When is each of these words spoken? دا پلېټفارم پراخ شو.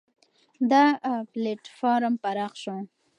دا 0.71 0.83
پلېټفارم 1.31 2.13
پراخ 2.23 2.53
شو. 2.61 2.77